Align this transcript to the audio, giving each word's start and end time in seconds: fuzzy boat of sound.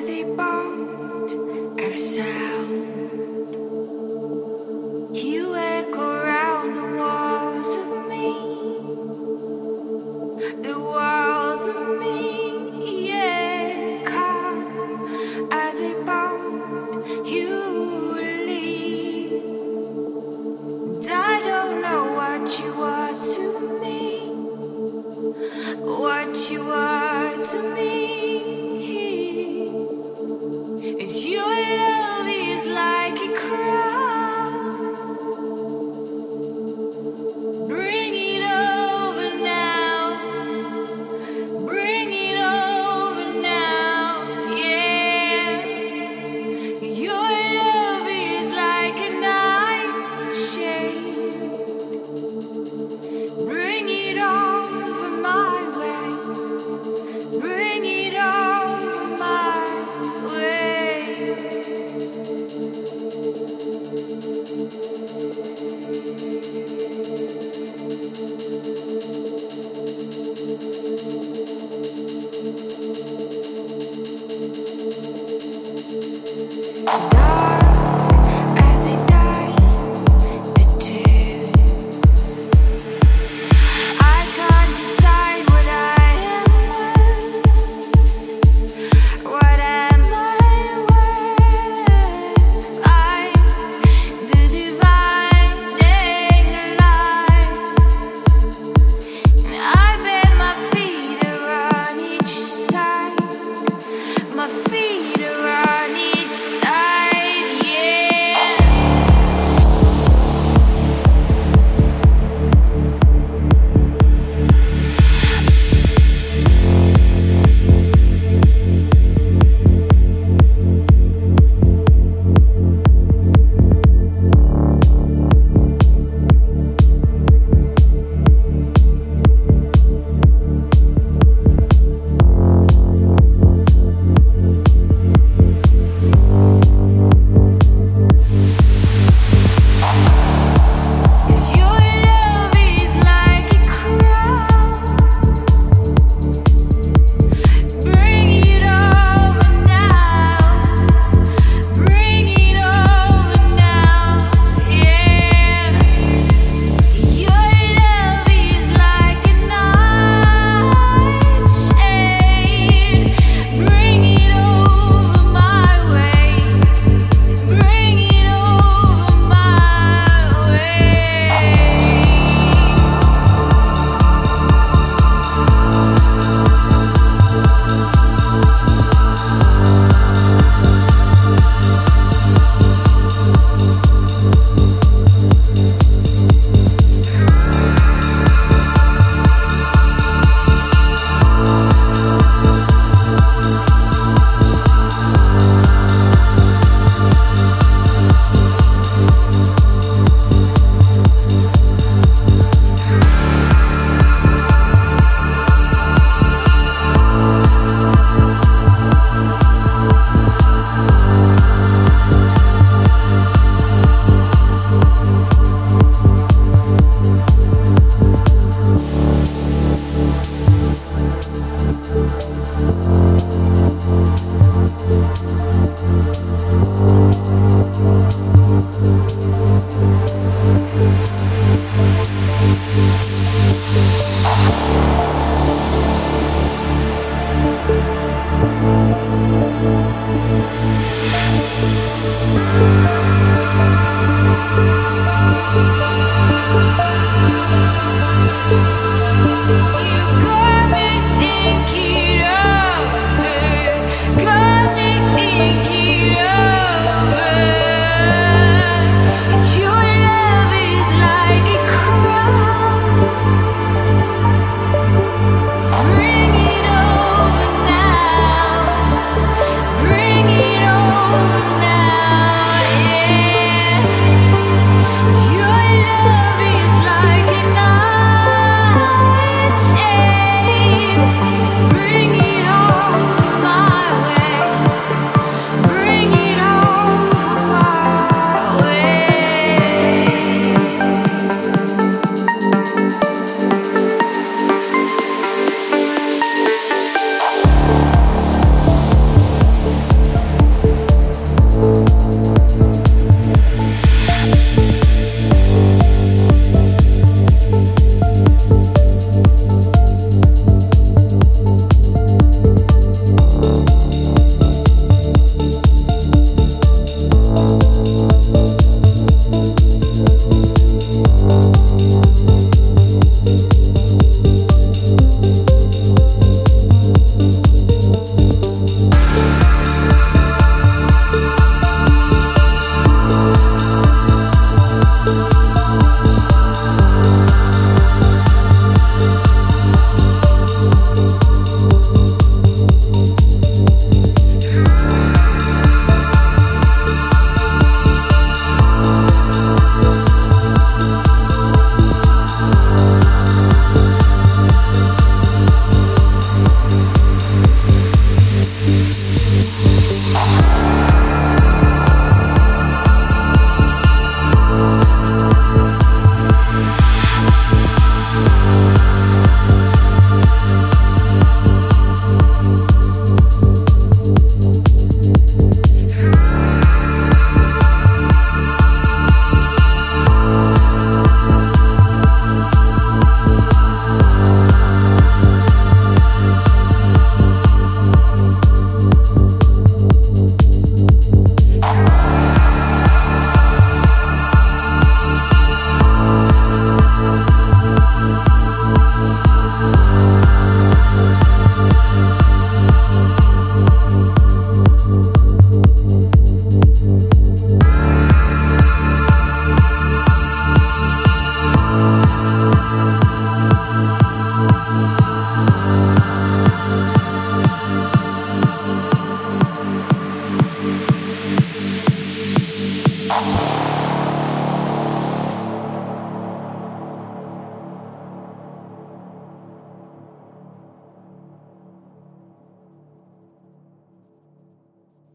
fuzzy 0.00 0.24
boat 0.24 1.78
of 1.78 1.94
sound. 1.94 2.49